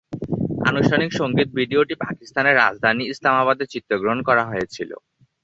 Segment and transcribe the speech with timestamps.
[0.69, 4.91] আনুষ্ঠানিক সংগীত ভিডিওটি পাকিস্তানের রাজধানী ইসলামাবাদে চিত্রগ্রহণ করা হয়েছিল।